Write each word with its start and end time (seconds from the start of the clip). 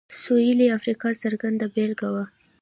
سوېلي 0.21 0.67
افریقا 0.77 1.09
څرګنده 1.23 1.65
بېلګه 1.73 2.09
وه. 2.13 2.25